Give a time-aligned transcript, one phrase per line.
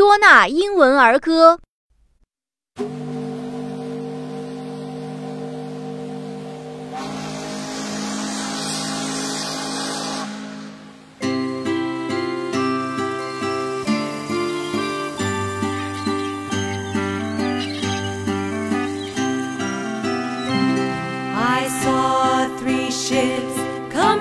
[0.00, 1.60] 多纳英文儿歌。
[21.20, 23.54] I saw three ships
[23.92, 24.20] come.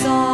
[0.00, 0.31] saw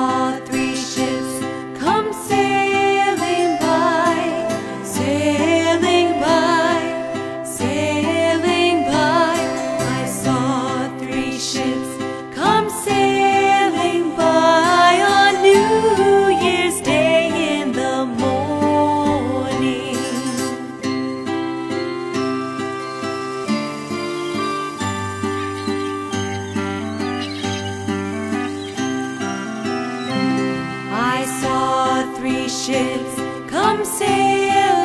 [32.19, 33.15] three ships
[33.49, 34.78] come sail.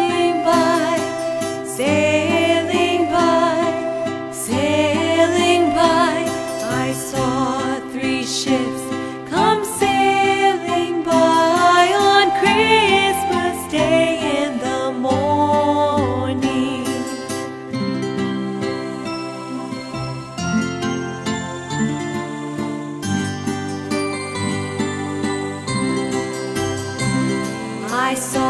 [28.14, 28.43] I saw